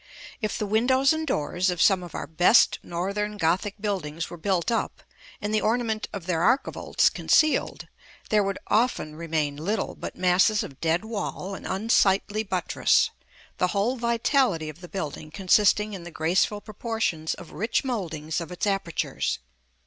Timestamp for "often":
8.65-9.13